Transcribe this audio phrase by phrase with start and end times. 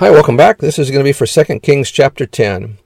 [0.00, 0.56] Hi, welcome back.
[0.56, 2.78] This is going to be for 2 Kings chapter 10.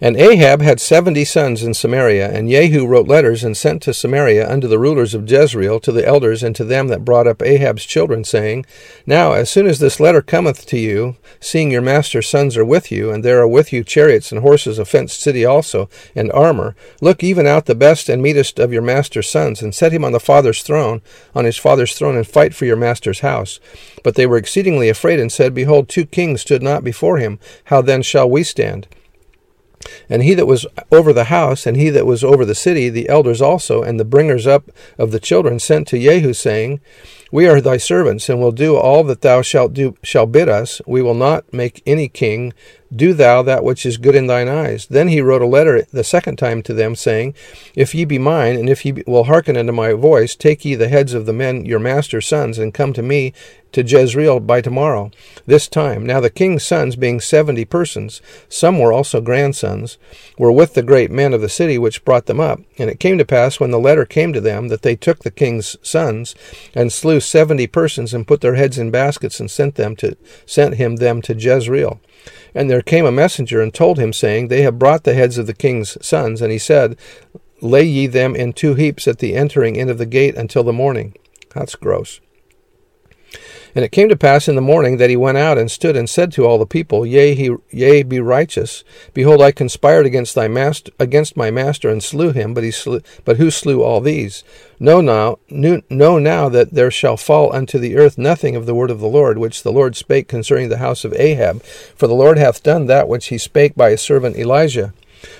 [0.00, 4.48] And Ahab had seventy sons in Samaria, and Jehu wrote letters and sent to Samaria
[4.50, 7.84] unto the rulers of Jezreel, to the elders, and to them that brought up Ahab's
[7.84, 8.66] children, saying,
[9.06, 12.90] Now, as soon as this letter cometh to you, seeing your master's sons are with
[12.90, 16.76] you, and there are with you chariots and horses, a fenced city also, and armor,
[17.00, 20.12] look even out the best and meetest of your master's sons, and set him on
[20.12, 21.02] the father's throne,
[21.34, 23.60] on his father's throne, and fight for your master's house.
[24.02, 27.38] But they were exceedingly afraid, and said, Behold, two kings stood not before him.
[27.64, 28.86] How then shall we stand?
[30.08, 33.08] And he that was over the house, and he that was over the city, the
[33.08, 36.80] elders also, and the bringers up of the children, sent to Jehu, saying,
[37.32, 40.80] We are thy servants, and will do all that thou shalt do shall bid us.
[40.86, 42.52] We will not make any king.
[42.94, 44.86] Do thou that which is good in thine eyes.
[44.86, 47.34] Then he wrote a letter the second time to them, saying,
[47.74, 50.88] If ye be mine, and if ye will hearken unto my voice, take ye the
[50.88, 53.32] heads of the men your master's sons, and come to me
[53.72, 55.10] to Jezreel by tomorrow,
[55.44, 56.06] this time.
[56.06, 59.98] Now the king's sons, being seventy persons, some were also grandsons,
[60.38, 62.60] were with the great men of the city which brought them up.
[62.78, 65.32] And it came to pass, when the letter came to them, that they took the
[65.32, 66.36] king's sons,
[66.72, 70.74] and slew seventy persons, and put their heads in baskets, and sent them to sent
[70.74, 72.00] him them to Jezreel.
[72.54, 75.46] And there came a messenger and told him, saying, They have brought the heads of
[75.46, 76.42] the king's sons.
[76.42, 76.96] And he said,
[77.60, 80.72] Lay ye them in two heaps at the entering in of the gate until the
[80.72, 81.14] morning.
[81.54, 82.20] That's gross.
[83.76, 86.08] And it came to pass in the morning that he went out and stood and
[86.08, 88.82] said to all the people, Yea, he, yea, be righteous.
[89.12, 92.54] Behold, I conspired against thy master, against my master, and slew him.
[92.54, 94.44] But he slew, but who slew all these?
[94.80, 98.90] Know now, know now that there shall fall unto the earth nothing of the word
[98.90, 101.62] of the Lord, which the Lord spake concerning the house of Ahab.
[101.62, 104.94] For the Lord hath done that which he spake by his servant Elijah.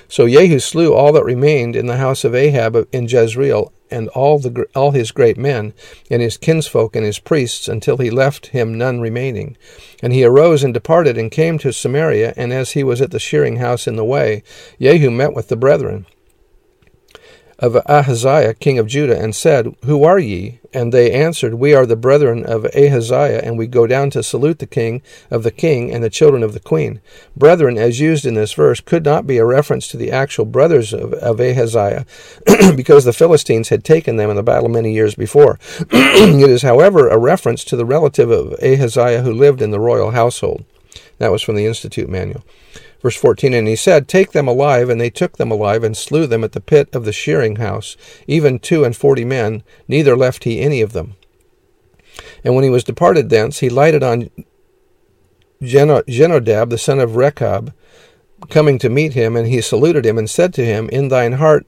[0.08, 4.38] So Jehu slew all that remained in the house of Ahab in Jezreel, and all
[4.38, 5.72] the all his great men,
[6.10, 9.56] and his kinsfolk and his priests, until he left him none remaining.
[10.02, 12.34] And he arose and departed, and came to Samaria.
[12.36, 14.42] And as he was at the shearing house in the way,
[14.80, 16.06] Jehu met with the brethren
[17.58, 20.60] of Ahaziah king of Judah, and said, Who are ye?
[20.74, 24.58] And they answered, We are the brethren of Ahaziah, and we go down to salute
[24.58, 25.00] the king
[25.30, 27.00] of the king and the children of the queen.
[27.34, 30.92] Brethren, as used in this verse, could not be a reference to the actual brothers
[30.92, 32.04] of, of Ahaziah,
[32.76, 35.58] because the Philistines had taken them in the battle many years before.
[35.90, 40.10] it is, however, a reference to the relative of Ahaziah who lived in the royal
[40.10, 40.64] household.
[41.18, 42.44] That was from the Institute Manual.
[43.06, 44.88] Verse 14 And he said, Take them alive.
[44.88, 47.96] And they took them alive, and slew them at the pit of the shearing house,
[48.26, 51.14] even two and forty men, neither left he any of them.
[52.42, 54.28] And when he was departed thence, he lighted on
[55.62, 57.72] Jenadab, the son of Rechab,
[58.50, 61.64] coming to meet him, and he saluted him, and said to him, In thine heart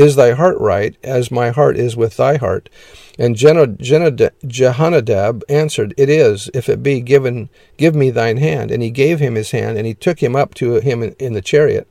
[0.00, 2.70] is thy heart right, as my heart is with thy heart?
[3.18, 8.70] And Jehonadab answered, It is, if it be given, give me thine hand.
[8.70, 11.42] And he gave him his hand, and he took him up to him in the
[11.42, 11.86] chariot.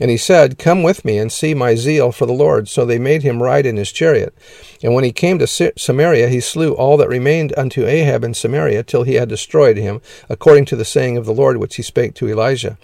[0.00, 2.66] And he said, Come with me and see my zeal for the Lord.
[2.66, 4.34] So they made him ride in his chariot.
[4.82, 8.82] And when he came to Samaria, he slew all that remained unto Ahab in Samaria,
[8.82, 10.00] till he had destroyed him,
[10.30, 12.78] according to the saying of the Lord which he spake to Elijah.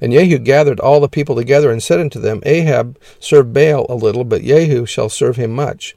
[0.00, 3.96] And Jehu gathered all the people together, and said unto them, Ahab served Baal a
[3.96, 5.96] little, but Jehu shall serve him much.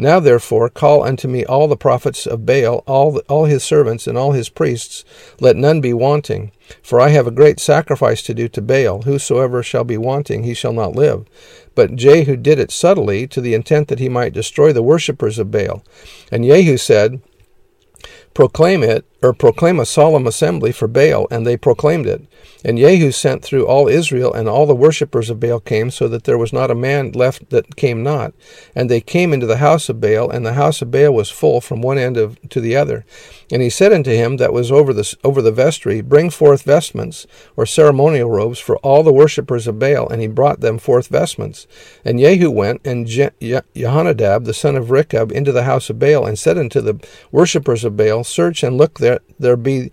[0.00, 4.06] Now therefore call unto me all the prophets of Baal, all, the, all his servants,
[4.06, 5.04] and all his priests.
[5.40, 6.52] Let none be wanting.
[6.84, 9.02] For I have a great sacrifice to do to Baal.
[9.02, 11.26] Whosoever shall be wanting, he shall not live.
[11.74, 15.50] But Jehu did it subtly, to the intent that he might destroy the worshippers of
[15.50, 15.82] Baal.
[16.30, 17.20] And Jehu said,
[18.34, 22.22] Proclaim it, or proclaim a solemn assembly for Baal, and they proclaimed it.
[22.64, 26.24] And Jehu sent through all Israel, and all the worshippers of Baal came, so that
[26.24, 28.32] there was not a man left that came not.
[28.76, 31.60] And they came into the house of Baal, and the house of Baal was full
[31.60, 33.04] from one end of, to the other.
[33.50, 37.26] And he said unto him that was over the, over the vestry, Bring forth vestments,
[37.56, 40.08] or ceremonial robes, for all the worshippers of Baal.
[40.08, 41.66] And he brought them forth vestments.
[42.04, 46.26] And Jehu went, and Je- Jehonadab, the son of Rechab, into the house of Baal,
[46.26, 49.90] and said unto the worshippers of Baal, Search and look there, there be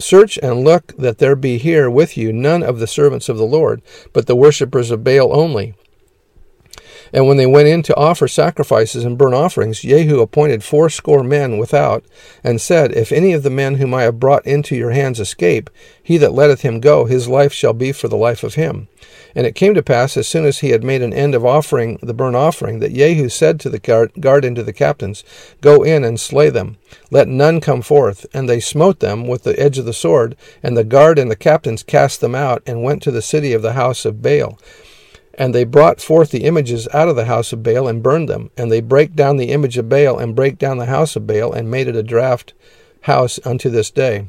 [0.00, 3.44] Search and look that there be here with you none of the servants of the
[3.44, 3.82] Lord,
[4.12, 5.74] but the worshippers of Baal only.
[7.12, 11.58] And when they went in to offer sacrifices and burnt offerings, Jehu appointed fourscore men
[11.58, 12.04] without,
[12.44, 15.70] and said, If any of the men whom I have brought into your hands escape,
[16.02, 18.88] he that letteth him go, his life shall be for the life of him.
[19.34, 21.98] And it came to pass, as soon as he had made an end of offering
[22.02, 25.22] the burnt offering, that Jehu said to the guard, guard and to the captains,
[25.60, 26.76] Go in and slay them.
[27.10, 28.26] Let none come forth.
[28.32, 31.36] And they smote them with the edge of the sword, and the guard and the
[31.36, 34.58] captains cast them out, and went to the city of the house of Baal.
[35.38, 38.50] And they brought forth the images out of the house of Baal and burned them.
[38.58, 41.52] And they brake down the image of Baal and brake down the house of Baal
[41.52, 42.52] and made it a draught
[43.02, 44.28] house unto this day.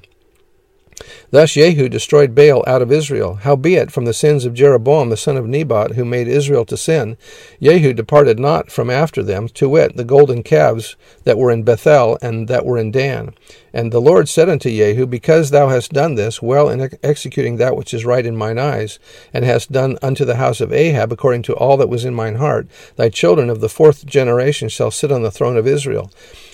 [1.31, 3.35] Thus Jehu destroyed Baal out of Israel.
[3.35, 7.17] Howbeit, from the sins of Jeroboam the son of Nebat, who made Israel to sin,
[7.61, 12.17] Jehu departed not from after them, to wit, the golden calves that were in Bethel
[12.21, 13.33] and that were in Dan.
[13.73, 17.75] And the Lord said unto Jehu, Because thou hast done this well in executing that
[17.75, 18.99] which is right in mine eyes,
[19.33, 22.35] and hast done unto the house of Ahab according to all that was in mine
[22.35, 26.11] heart, thy children of the fourth generation shall sit on the throne of Israel.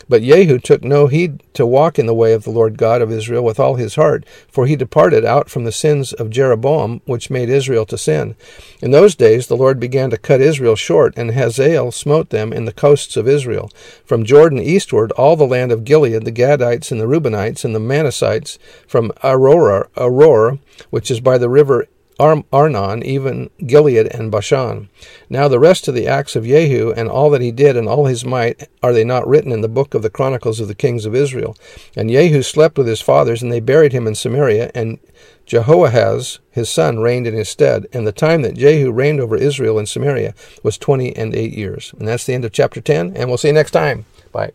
[0.08, 3.12] But Jehu took no heed to walk in the way of the Lord God of
[3.12, 7.32] Israel with all his heart, for he departed out from the sins of Jeroboam, which
[7.32, 8.36] made Israel to sin.
[8.82, 12.66] In those days the Lord began to cut Israel short, and Hazael smote them in
[12.66, 13.72] the coasts of Israel.
[14.06, 17.80] From Jordan eastward, all the land of Gilead, the Gadites and the Reubenites and the
[17.80, 18.58] Manassites,
[18.88, 20.60] from Aroer, Aroer,
[20.90, 21.88] which is by the river
[22.18, 24.90] Arnon, even Gilead and Bashan.
[25.30, 28.06] Now the rest of the acts of Jehu, and all that he did, and all
[28.06, 31.06] his might, are they not written in the book of the Chronicles of the kings
[31.06, 31.58] of Israel?
[31.96, 35.00] And Jehu slept with his fathers, and they buried him in Samaria, and
[35.46, 37.86] Jehoahaz his son reigned in his stead.
[37.92, 41.94] And the time that Jehu reigned over Israel in Samaria was twenty and eight years.
[42.00, 44.06] And that's the end of chapter ten, and we'll see you next time.
[44.32, 44.54] Bye.